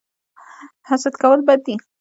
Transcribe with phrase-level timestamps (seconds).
[0.89, 1.75] حسد کول بد دي